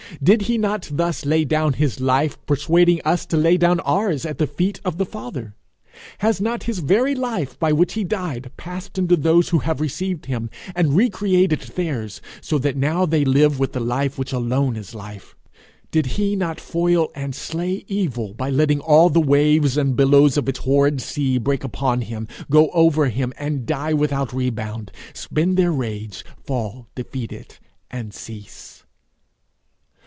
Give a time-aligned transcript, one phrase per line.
[0.21, 4.39] Did he not thus lay down his life persuading us to lay down ours at
[4.39, 5.55] the feet of the Father?
[6.17, 10.25] Has not his very life by which he died passed into those who have received
[10.25, 14.75] him, and re created theirs, so that now they live with the life which alone
[14.75, 15.33] is life?
[15.91, 20.49] Did he not foil and slay evil by letting all the waves and billows of
[20.49, 25.71] its horrid sea break upon him, go over him, and die without rebound spend their
[25.71, 27.59] rage, fall defeated,
[27.89, 28.79] and cease?